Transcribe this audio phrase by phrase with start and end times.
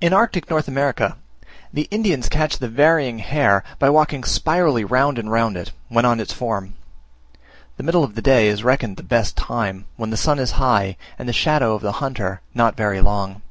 [0.00, 1.18] In Arctic North America
[1.70, 6.20] the Indians catch the Varying Hare by walking spirally round and round it, when on
[6.20, 6.72] its form:
[7.76, 10.96] the middle of the day is reckoned the best time, when the sun is high,
[11.18, 13.42] and the shadow of the hunter not very long.